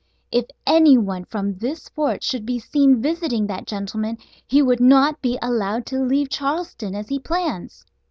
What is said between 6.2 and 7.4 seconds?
Charleston as he